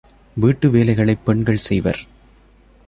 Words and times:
வீட்டு 0.35 0.69
வேலைகளைப் 0.69 1.25
பெண்கள் 1.25 1.57
செய்வர். 1.57 1.99